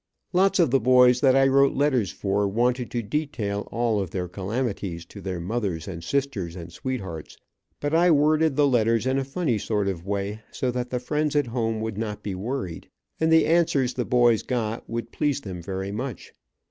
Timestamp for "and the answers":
13.19-13.93